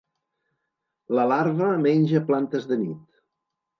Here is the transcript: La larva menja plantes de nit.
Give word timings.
La 1.19 1.27
larva 1.31 1.69
menja 1.85 2.23
plantes 2.31 2.67
de 2.73 2.79
nit. 2.85 3.05